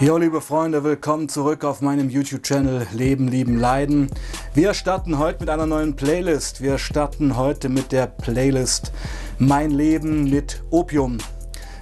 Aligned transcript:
Jo, 0.00 0.16
liebe 0.16 0.40
Freunde, 0.40 0.82
willkommen 0.82 1.28
zurück 1.28 1.62
auf 1.62 1.82
meinem 1.82 2.08
YouTube-Channel 2.08 2.86
Leben, 2.92 3.28
Lieben, 3.28 3.58
Leiden. 3.58 4.10
Wir 4.54 4.72
starten 4.72 5.18
heute 5.18 5.40
mit 5.40 5.50
einer 5.50 5.66
neuen 5.66 5.94
Playlist. 5.94 6.62
Wir 6.62 6.78
starten 6.78 7.36
heute 7.36 7.68
mit 7.68 7.92
der 7.92 8.06
Playlist 8.06 8.92
Mein 9.38 9.72
Leben 9.72 10.30
mit 10.30 10.62
Opium. 10.70 11.18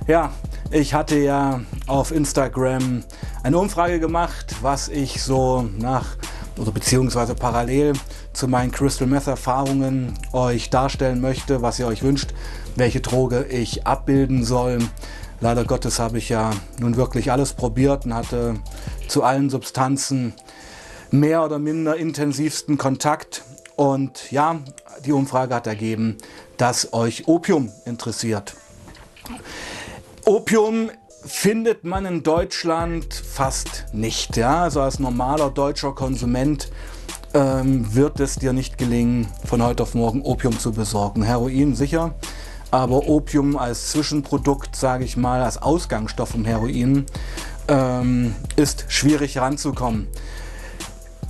Ja, 0.08 0.32
ich 0.72 0.94
hatte 0.94 1.16
ja 1.16 1.60
auf 1.86 2.10
Instagram 2.10 3.04
eine 3.44 3.58
Umfrage 3.58 4.00
gemacht, 4.00 4.56
was 4.62 4.88
ich 4.88 5.22
so 5.22 5.68
nach 5.78 6.16
oder 6.56 6.72
beziehungsweise 6.72 7.36
parallel 7.36 7.92
zu 8.32 8.48
meinen 8.48 8.72
Crystal 8.72 9.06
Meth 9.06 9.26
Erfahrungen 9.26 10.14
euch 10.32 10.70
darstellen 10.70 11.20
möchte, 11.20 11.62
was 11.62 11.78
ihr 11.78 11.86
euch 11.86 12.02
wünscht, 12.02 12.34
welche 12.76 13.00
Droge 13.00 13.44
ich 13.44 13.86
abbilden 13.86 14.44
soll. 14.44 14.78
Leider 15.40 15.64
Gottes 15.64 15.98
habe 15.98 16.18
ich 16.18 16.28
ja 16.28 16.50
nun 16.78 16.96
wirklich 16.96 17.30
alles 17.30 17.52
probiert 17.52 18.04
und 18.04 18.14
hatte 18.14 18.56
zu 19.08 19.22
allen 19.22 19.50
Substanzen 19.50 20.34
mehr 21.10 21.44
oder 21.44 21.58
minder 21.58 21.96
intensivsten 21.96 22.78
Kontakt. 22.78 23.44
Und 23.76 24.30
ja, 24.32 24.56
die 25.04 25.12
Umfrage 25.12 25.54
hat 25.54 25.66
ergeben, 25.66 26.16
dass 26.56 26.92
euch 26.92 27.28
Opium 27.28 27.70
interessiert. 27.84 28.56
Opium 30.24 30.90
findet 31.24 31.84
man 31.84 32.06
in 32.06 32.22
Deutschland 32.22 33.14
fast 33.14 33.86
nicht. 33.92 34.36
Ja? 34.36 34.64
Also 34.64 34.80
als 34.80 34.98
normaler 34.98 35.50
deutscher 35.50 35.92
Konsument 35.92 36.70
ähm, 37.34 37.94
wird 37.94 38.20
es 38.20 38.36
dir 38.36 38.52
nicht 38.52 38.78
gelingen, 38.78 39.28
von 39.44 39.62
heute 39.62 39.82
auf 39.82 39.94
morgen 39.94 40.22
Opium 40.22 40.58
zu 40.58 40.72
besorgen. 40.72 41.22
Heroin 41.22 41.74
sicher, 41.74 42.14
aber 42.70 43.08
Opium 43.08 43.56
als 43.56 43.90
Zwischenprodukt, 43.90 44.76
sage 44.76 45.04
ich 45.04 45.16
mal, 45.16 45.42
als 45.42 45.60
Ausgangsstoff 45.60 46.30
vom 46.30 46.44
Heroin, 46.44 47.06
ähm, 47.68 48.34
ist 48.56 48.86
schwierig 48.88 49.38
ranzukommen. 49.38 50.08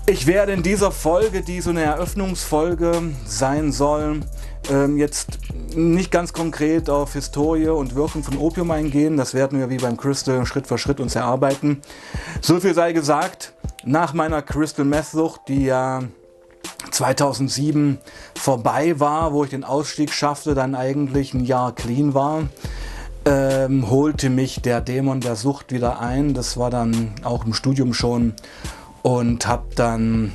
Ich 0.07 0.27
werde 0.27 0.53
in 0.53 0.63
dieser 0.63 0.91
Folge, 0.91 1.43
die 1.43 1.61
so 1.61 1.71
eine 1.71 1.83
Eröffnungsfolge 1.83 3.03
sein 3.27 3.73
soll, 3.73 4.21
ähm, 4.71 4.97
jetzt 4.97 5.39
nicht 5.75 6.11
ganz 6.11 6.33
konkret 6.33 6.89
auf 6.89 7.13
Historie 7.13 7.69
und 7.69 7.95
Wirkung 7.95 8.23
von 8.23 8.39
Opium 8.39 8.71
eingehen. 8.71 9.17
Das 9.17 9.35
werden 9.35 9.59
wir 9.59 9.69
wie 9.69 9.77
beim 9.77 9.97
Crystal 9.97 10.45
Schritt 10.47 10.67
für 10.67 10.79
Schritt 10.79 11.01
uns 11.01 11.15
erarbeiten. 11.15 11.83
So 12.41 12.59
viel 12.59 12.75
sei 12.75 12.93
gesagt, 12.93 13.53
nach 13.85 14.13
meiner 14.13 14.43
Crystal 14.43 14.85
Meth 14.85 15.07
Sucht, 15.07 15.43
die 15.49 15.65
ja 15.65 16.03
2007 16.91 17.99
vorbei 18.35 18.99
war, 19.01 19.33
wo 19.33 19.45
ich 19.45 19.51
den 19.51 19.65
Ausstieg 19.65 20.13
schaffte, 20.13 20.55
dann 20.55 20.75
eigentlich 20.75 21.35
ein 21.35 21.45
Jahr 21.45 21.75
clean 21.75 22.15
war, 22.15 22.45
ähm, 23.25 23.91
holte 23.91 24.31
mich 24.31 24.63
der 24.63 24.81
Dämon 24.81 25.21
der 25.21 25.37
Sucht 25.37 25.73
wieder 25.73 26.01
ein. 26.01 26.35
Das 26.35 26.57
war 26.57 26.71
dann 26.71 27.13
auch 27.23 27.45
im 27.45 27.55
Studium 27.55 27.95
schon 27.95 28.35
und 29.03 29.47
habe 29.47 29.67
dann 29.75 30.33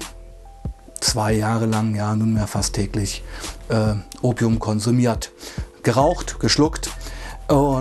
zwei 1.00 1.34
Jahre 1.34 1.66
lang, 1.66 1.96
ja 1.96 2.16
nunmehr 2.16 2.48
fast 2.48 2.76
täglich, 2.76 3.24
äh, 3.70 3.96
Opium 4.22 4.60
konsumiert. 4.60 5.32
Geraucht, 5.84 6.40
geschluckt. 6.40 6.92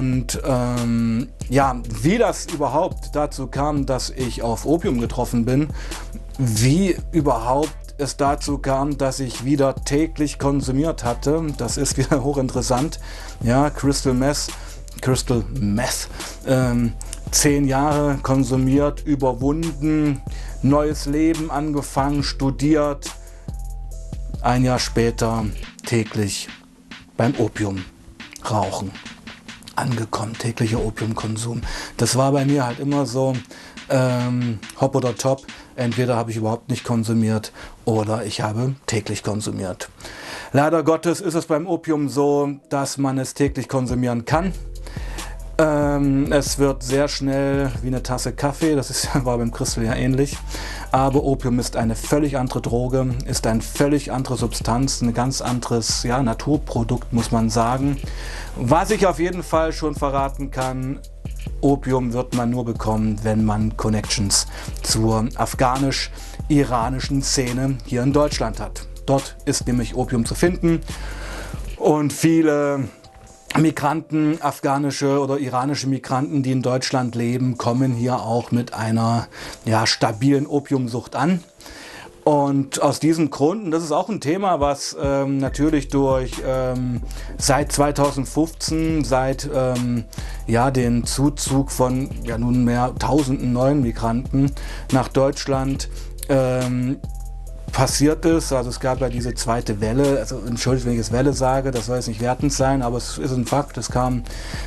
Und 0.03 0.43
ähm, 0.45 1.29
ja, 1.49 1.81
wie 2.03 2.19
das 2.19 2.47
überhaupt 2.47 3.15
dazu 3.15 3.47
kam, 3.47 3.87
dass 3.87 4.11
ich 4.11 4.43
auf 4.43 4.67
Opium 4.67 4.99
getroffen 4.99 5.45
bin, 5.45 5.69
wie 6.39 6.97
überhaupt 7.13 7.95
es 7.99 8.17
dazu 8.17 8.59
kam, 8.59 8.99
dass 8.99 9.21
ich 9.21 9.45
wieder 9.45 9.77
täglich 9.77 10.41
konsumiert 10.41 11.05
hatte. 11.05 11.47
Das 11.57 11.77
ist 11.77 11.97
wieder 11.99 12.25
hochinteressant. 12.25 12.99
Ja, 13.45 13.71
Crystal 13.71 14.13
Meth, 14.13 14.49
Crystal 15.03 15.45
Meth, 15.55 16.09
ähm, 16.49 16.95
zehn 17.31 17.69
Jahre 17.69 18.19
konsumiert, 18.25 19.07
überwunden, 19.07 20.21
neues 20.63 21.07
Leben 21.07 21.49
angefangen, 21.49 22.25
studiert. 22.25 23.09
Ein 24.41 24.65
Jahr 24.65 24.81
später 24.81 25.47
täglich 25.87 26.49
beim 27.17 27.37
Opium 27.39 27.85
rauchen 28.51 28.91
angekommen, 29.83 30.33
täglicher 30.39 30.85
Opiumkonsum. 30.85 31.61
Das 31.97 32.17
war 32.17 32.33
bei 32.33 32.45
mir 32.45 32.65
halt 32.65 32.79
immer 32.79 33.05
so, 33.05 33.35
ähm, 33.91 34.59
hopp 34.81 34.95
oder 34.95 35.15
top. 35.15 35.43
Entweder 35.77 36.17
habe 36.17 36.31
ich 36.31 36.37
überhaupt 36.37 36.71
nicht 36.71 36.85
konsumiert 36.85 37.53
oder 37.85 38.25
ich 38.25 38.41
habe 38.41 38.75
täglich 38.87 39.23
konsumiert. 39.23 39.91
Leider 40.53 40.83
Gottes 40.83 41.21
ist 41.21 41.35
es 41.35 41.47
beim 41.47 41.67
Opium 41.67 42.09
so, 42.09 42.51
dass 42.69 42.99
man 42.99 43.19
es 43.19 43.35
täglich 43.35 43.69
konsumieren 43.69 44.25
kann. 44.25 44.53
Ähm, 45.63 46.33
es 46.33 46.59
wird 46.59 46.83
sehr 46.83 47.07
schnell 47.07 47.71
wie 47.83 47.87
eine 47.87 48.03
Tasse 48.03 48.33
Kaffee, 48.33 48.75
das 48.75 48.91
ist, 48.91 49.09
war 49.25 49.39
beim 49.39 49.53
Crystal 49.53 49.85
ja 49.85 49.95
ähnlich. 49.95 50.37
Aber 50.91 51.23
Opium 51.23 51.61
ist 51.61 51.77
eine 51.77 51.95
völlig 51.95 52.37
andere 52.37 52.61
Droge, 52.61 53.15
ist 53.27 53.47
eine 53.47 53.61
völlig 53.61 54.11
andere 54.11 54.37
Substanz, 54.37 55.01
ein 55.03 55.15
ganz 55.15 55.41
anderes 55.41 56.03
ja, 56.03 56.21
Naturprodukt, 56.21 57.13
muss 57.13 57.31
man 57.31 57.49
sagen. 57.49 57.97
Was 58.57 58.91
ich 58.91 59.07
auf 59.07 59.21
jeden 59.21 59.45
Fall 59.45 59.73
schon 59.73 59.95
verraten 59.95 60.51
kann, 60.51 60.99
Opium 61.61 62.13
wird 62.13 62.35
man 62.35 62.51
nur 62.51 62.65
bekommen, 62.65 63.21
wenn 63.23 63.45
man 63.45 63.77
Connections 63.77 64.49
zur 64.83 65.29
afghanisch-iranischen 65.37 67.23
Szene 67.23 67.79
hier 67.87 68.03
in 68.03 68.13
Deutschland 68.13 68.59
hat. 68.59 68.89
Dort 69.07 69.37
ist 69.45 69.69
nämlich 69.69 69.95
Opium 69.95 70.25
zu 70.25 70.35
finden 70.35 70.81
und 71.77 72.13
viele 72.13 72.89
Migranten, 73.59 74.41
afghanische 74.41 75.21
oder 75.21 75.39
iranische 75.39 75.87
Migranten, 75.89 76.43
die 76.43 76.53
in 76.53 76.63
Deutschland 76.63 77.15
leben, 77.15 77.59
kommen 77.59 77.93
hier 77.93 78.21
auch 78.21 78.51
mit 78.51 78.73
einer 78.75 79.29
ja, 79.65 79.87
stabilen 79.87 80.47
Opiumsucht 80.47 81.15
an. 81.15 81.43
Und 82.25 82.81
aus 82.81 83.01
diesem 83.01 83.31
Grund, 83.31 83.65
und 83.65 83.71
das 83.73 83.83
ist 83.83 83.91
auch 83.91 84.09
ein 84.09 84.21
Thema, 84.21 84.61
was 84.61 84.97
ähm, 85.01 85.39
natürlich 85.39 85.89
durch 85.89 86.33
ähm, 86.47 87.03
seit 87.37 87.73
2015, 87.73 89.03
seit 89.03 89.51
ähm, 89.53 90.05
ja, 90.47 90.71
den 90.71 91.05
Zuzug 91.05 91.73
von 91.73 92.11
ja, 92.23 92.39
nunmehr 92.39 92.95
tausenden 92.99 93.53
neuen 93.53 93.83
Migranten 93.83 94.53
nach 94.93 95.09
Deutschland 95.09 95.89
ähm, 96.29 96.99
passiert 97.73 98.25
ist. 98.25 98.53
Also 98.53 98.71
es 98.71 98.79
gab 98.79 99.01
ja 99.01 99.09
diese 99.09 99.35
zweite 99.35 99.81
Welle, 99.81 100.19
also 100.19 100.41
entschuldigt, 100.47 100.87
wenn 100.87 100.93
ich 100.93 101.01
es 101.01 101.13
Welle 101.13 101.33
sage, 101.33 101.71
das 101.71 101.87
soll 101.87 101.97
jetzt 101.97 102.09
nicht 102.09 102.21
wertend 102.21 102.53
sein, 102.53 102.83
aber 102.83 102.99
es 102.99 103.19
ist 103.19 103.33
ein 103.33 103.47
Fakt. 103.47 103.79
Es 103.79 103.91
kamen 103.91 104.25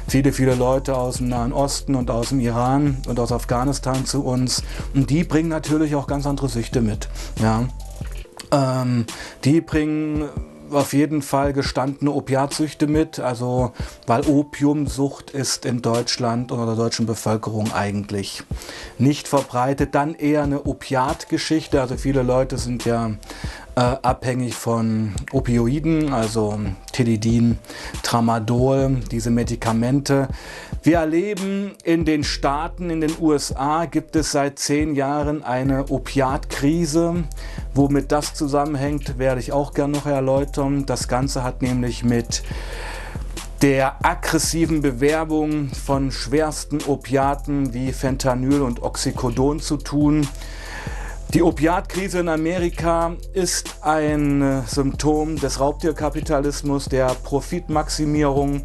viele, 0.07 0.33
viele 0.33 0.55
Leute 0.55 0.95
aus 0.95 1.17
dem 1.17 1.29
Nahen 1.29 1.53
Osten 1.53 1.95
und 1.95 2.11
aus 2.11 2.29
dem 2.29 2.39
Iran 2.39 2.97
und 3.07 3.19
aus 3.19 3.31
Afghanistan 3.31 4.05
zu 4.05 4.23
uns 4.23 4.63
und 4.93 5.09
die 5.09 5.23
bringen 5.23 5.49
natürlich 5.49 5.95
auch 5.95 6.07
ganz 6.07 6.25
andere 6.25 6.49
Süchte 6.49 6.81
mit. 6.81 7.07
Ja. 7.41 7.67
Ähm, 8.51 9.05
die 9.43 9.61
bringen 9.61 10.29
auf 10.71 10.93
jeden 10.93 11.21
Fall 11.21 11.53
gestandene 11.53 12.11
Opiatsüchte 12.11 12.87
mit, 12.87 13.19
also 13.19 13.71
weil 14.07 14.25
Opiumsucht 14.27 15.31
ist 15.31 15.65
in 15.65 15.81
Deutschland 15.81 16.51
oder 16.51 16.65
der 16.65 16.75
deutschen 16.75 17.05
Bevölkerung 17.05 17.71
eigentlich 17.73 18.43
nicht 18.97 19.27
verbreitet. 19.27 19.95
Dann 19.95 20.15
eher 20.15 20.43
eine 20.43 20.63
Opiatgeschichte, 20.63 21.81
also 21.81 21.97
viele 21.97 22.23
Leute 22.23 22.57
sind 22.57 22.85
ja 22.85 23.11
äh, 23.75 23.79
abhängig 23.79 24.55
von 24.55 25.13
Opioiden, 25.31 26.13
also 26.13 26.59
Tilidin, 26.91 27.57
Tramadol, 28.03 29.01
diese 29.11 29.31
Medikamente. 29.31 30.29
Wir 30.83 30.99
erleben 30.99 31.73
in 31.83 32.05
den 32.05 32.23
Staaten, 32.23 32.89
in 32.89 33.01
den 33.01 33.11
USA 33.19 33.85
gibt 33.85 34.15
es 34.15 34.31
seit 34.31 34.59
zehn 34.59 34.95
Jahren 34.95 35.43
eine 35.43 35.89
Opiatkrise. 35.89 37.23
Womit 37.73 38.11
das 38.11 38.33
zusammenhängt, 38.33 39.17
werde 39.17 39.41
ich 39.41 39.51
auch 39.51 39.73
gerne 39.73 39.97
noch 39.97 40.05
erläutern. 40.05 40.85
Das 40.85 41.07
Ganze 41.07 41.43
hat 41.43 41.61
nämlich 41.61 42.03
mit 42.03 42.43
der 43.61 44.05
aggressiven 44.05 44.81
Bewerbung 44.81 45.69
von 45.69 46.11
schwersten 46.11 46.79
Opiaten 46.85 47.73
wie 47.73 47.91
Fentanyl 47.91 48.61
und 48.61 48.83
Oxycodon 48.83 49.59
zu 49.59 49.77
tun. 49.77 50.27
Die 51.35 51.43
Opiatkrise 51.43 52.19
in 52.19 52.29
Amerika 52.29 53.17
ist 53.33 53.75
ein 53.81 54.41
äh, 54.41 54.61
Symptom 54.67 55.35
des 55.35 55.59
Raubtierkapitalismus, 55.59 56.85
der 56.85 57.07
Profitmaximierung. 57.07 58.63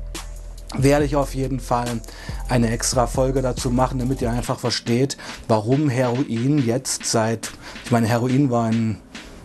Werde 0.78 1.04
ich 1.04 1.16
auf 1.16 1.34
jeden 1.34 1.58
Fall 1.58 2.00
eine 2.48 2.70
extra 2.70 3.08
Folge 3.08 3.42
dazu 3.42 3.70
machen, 3.70 3.98
damit 3.98 4.22
ihr 4.22 4.30
einfach 4.30 4.60
versteht, 4.60 5.16
warum 5.48 5.88
Heroin 5.88 6.64
jetzt 6.64 7.06
seit, 7.06 7.50
ich 7.84 7.90
meine, 7.90 8.06
Heroin 8.06 8.50
war 8.50 8.70
in 8.70 8.98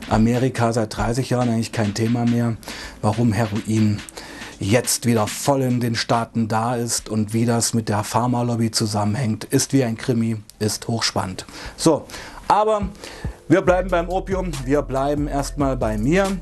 Amerika 0.07 0.71
seit 0.71 0.95
30 0.95 1.31
Jahren 1.31 1.49
eigentlich 1.49 1.71
kein 1.71 1.95
Thema 1.95 2.25
mehr, 2.25 2.57
warum 3.01 3.33
Heroin 3.33 4.01
jetzt 4.59 5.05
wieder 5.05 5.27
voll 5.27 5.63
in 5.63 5.79
den 5.79 5.95
Staaten 5.95 6.47
da 6.47 6.75
ist 6.75 7.09
und 7.09 7.33
wie 7.33 7.45
das 7.45 7.73
mit 7.73 7.89
der 7.89 8.03
Pharmalobby 8.03 8.71
zusammenhängt, 8.71 9.43
ist 9.45 9.73
wie 9.73 9.83
ein 9.83 9.97
Krimi, 9.97 10.37
ist 10.59 10.87
hochspannend. 10.87 11.45
So, 11.75 12.05
aber 12.47 12.89
wir 13.47 13.61
bleiben 13.61 13.89
beim 13.89 14.09
Opium, 14.09 14.51
wir 14.63 14.81
bleiben 14.81 15.27
erstmal 15.27 15.77
bei 15.77 15.97
mir. 15.97 16.37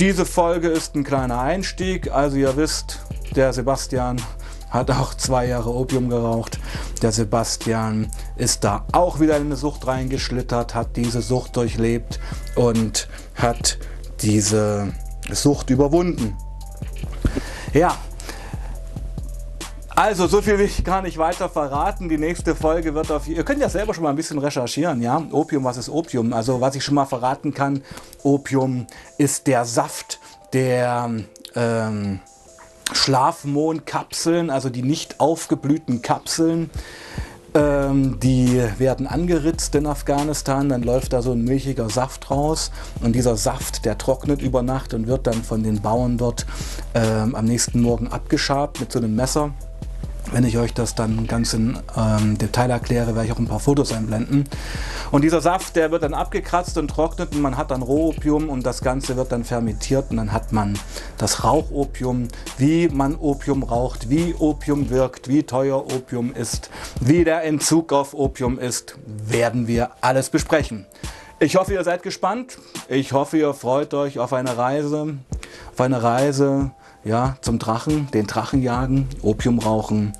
Diese 0.00 0.24
Folge 0.24 0.68
ist 0.68 0.94
ein 0.94 1.04
kleiner 1.04 1.40
Einstieg. 1.40 2.10
Also 2.10 2.36
ihr 2.36 2.56
wisst, 2.56 3.00
der 3.36 3.52
Sebastian 3.52 4.20
hat 4.70 4.90
auch 4.90 5.14
zwei 5.14 5.46
Jahre 5.46 5.72
Opium 5.72 6.08
geraucht. 6.08 6.58
Der 7.00 7.12
Sebastian 7.12 8.10
ist 8.36 8.64
da 8.64 8.84
auch 8.92 9.20
wieder 9.20 9.36
in 9.36 9.44
eine 9.44 9.56
Sucht 9.56 9.86
reingeschlittert, 9.86 10.74
hat 10.74 10.96
diese 10.96 11.22
Sucht 11.22 11.56
durchlebt 11.56 12.18
und 12.56 13.08
hat 13.34 13.78
diese 14.20 14.92
Sucht 15.30 15.70
überwunden. 15.70 16.36
Ja, 17.72 17.96
also, 19.96 20.26
so 20.26 20.42
viel 20.42 20.58
will 20.58 20.66
ich 20.66 20.84
gar 20.84 21.02
nicht 21.02 21.18
weiter 21.18 21.48
verraten. 21.48 22.08
Die 22.08 22.18
nächste 22.18 22.56
Folge 22.56 22.94
wird 22.94 23.12
auf. 23.12 23.28
Ihr 23.28 23.44
könnt 23.44 23.60
ja 23.60 23.68
selber 23.68 23.94
schon 23.94 24.02
mal 24.02 24.10
ein 24.10 24.16
bisschen 24.16 24.38
recherchieren, 24.38 25.00
ja? 25.02 25.22
Opium, 25.30 25.64
was 25.64 25.76
ist 25.76 25.88
Opium? 25.88 26.32
Also, 26.32 26.60
was 26.60 26.74
ich 26.74 26.84
schon 26.84 26.96
mal 26.96 27.06
verraten 27.06 27.54
kann: 27.54 27.82
Opium 28.22 28.86
ist 29.18 29.46
der 29.46 29.64
Saft 29.64 30.18
der 30.52 31.10
ähm, 31.54 32.20
Schlafmohnkapseln, 32.92 34.50
also 34.50 34.68
die 34.68 34.82
nicht 34.82 35.20
aufgeblühten 35.20 36.02
Kapseln. 36.02 36.70
Ähm, 37.54 38.18
die 38.18 38.60
werden 38.78 39.06
angeritzt 39.06 39.76
in 39.76 39.86
Afghanistan, 39.86 40.68
dann 40.68 40.82
läuft 40.82 41.12
da 41.12 41.22
so 41.22 41.30
ein 41.30 41.44
milchiger 41.44 41.88
Saft 41.88 42.28
raus 42.28 42.72
und 43.00 43.14
dieser 43.14 43.36
Saft, 43.36 43.84
der 43.84 43.96
trocknet 43.96 44.42
über 44.42 44.62
Nacht 44.62 44.92
und 44.92 45.06
wird 45.06 45.28
dann 45.28 45.44
von 45.44 45.62
den 45.62 45.80
Bauern 45.80 46.18
dort 46.18 46.46
ähm, 46.94 47.36
am 47.36 47.44
nächsten 47.44 47.80
Morgen 47.80 48.08
abgeschabt 48.08 48.80
mit 48.80 48.90
so 48.90 48.98
einem 48.98 49.14
Messer. 49.14 49.52
Wenn 50.34 50.42
ich 50.42 50.58
euch 50.58 50.74
das 50.74 50.96
dann 50.96 51.28
ganz 51.28 51.54
in 51.54 51.78
ähm, 51.96 52.36
Detail 52.36 52.68
erkläre, 52.68 53.14
werde 53.14 53.26
ich 53.26 53.32
auch 53.32 53.38
ein 53.38 53.46
paar 53.46 53.60
Fotos 53.60 53.92
einblenden. 53.92 54.42
Und 55.12 55.22
dieser 55.22 55.40
Saft, 55.40 55.76
der 55.76 55.92
wird 55.92 56.02
dann 56.02 56.12
abgekratzt 56.12 56.76
und 56.76 56.88
trocknet 56.88 57.36
und 57.36 57.40
man 57.40 57.56
hat 57.56 57.70
dann 57.70 57.82
Rohopium 57.82 58.48
und 58.48 58.66
das 58.66 58.80
Ganze 58.80 59.16
wird 59.16 59.30
dann 59.30 59.44
fermentiert 59.44 60.06
und 60.10 60.16
dann 60.16 60.32
hat 60.32 60.50
man 60.50 60.76
das 61.18 61.44
Rauchopium, 61.44 62.26
wie 62.58 62.88
man 62.88 63.14
Opium 63.14 63.62
raucht, 63.62 64.10
wie 64.10 64.34
Opium 64.36 64.90
wirkt, 64.90 65.28
wie 65.28 65.44
teuer 65.44 65.76
Opium 65.76 66.34
ist, 66.34 66.68
wie 67.00 67.22
der 67.22 67.44
Entzug 67.44 67.92
auf 67.92 68.12
Opium 68.12 68.58
ist, 68.58 68.98
werden 69.06 69.68
wir 69.68 69.90
alles 70.00 70.30
besprechen. 70.30 70.84
Ich 71.38 71.54
hoffe, 71.54 71.74
ihr 71.74 71.84
seid 71.84 72.02
gespannt. 72.02 72.58
Ich 72.88 73.12
hoffe, 73.12 73.38
ihr 73.38 73.54
freut 73.54 73.94
euch 73.94 74.18
auf 74.18 74.32
eine 74.32 74.56
Reise, 74.56 75.14
auf 75.72 75.80
eine 75.80 76.02
Reise 76.02 76.72
ja, 77.04 77.36
zum 77.40 77.58
Drachen, 77.58 78.10
den 78.12 78.26
Drachen 78.26 78.62
jagen, 78.62 79.08
Opium 79.22 79.58
rauchen. 79.58 80.12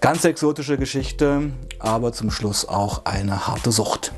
Ganz 0.00 0.24
exotische 0.24 0.76
Geschichte, 0.76 1.50
aber 1.78 2.12
zum 2.12 2.30
Schluss 2.30 2.68
auch 2.68 3.04
eine 3.04 3.46
harte 3.46 3.72
Sucht. 3.72 4.12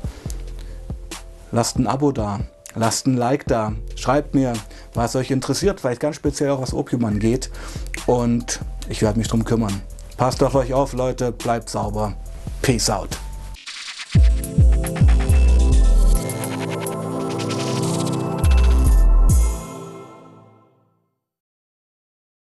Lasst 1.51 1.77
ein 1.77 1.87
Abo 1.87 2.11
da, 2.11 2.41
lasst 2.75 3.07
ein 3.07 3.17
Like 3.17 3.45
da, 3.47 3.73
schreibt 3.95 4.35
mir, 4.35 4.53
was 4.93 5.15
euch 5.15 5.31
interessiert, 5.31 5.79
vielleicht 5.79 6.01
ganz 6.01 6.15
speziell 6.15 6.51
auch 6.51 6.61
was 6.61 6.73
Opium 6.73 7.05
angeht 7.05 7.49
und 8.05 8.59
ich 8.87 9.01
werde 9.01 9.17
mich 9.17 9.27
drum 9.27 9.45
kümmern. 9.45 9.81
Passt 10.17 10.43
auf 10.43 10.53
euch 10.55 10.73
auf, 10.73 10.93
Leute, 10.93 11.31
bleibt 11.31 11.69
sauber. 11.69 12.13
Peace 12.61 12.89
out. 12.89 13.17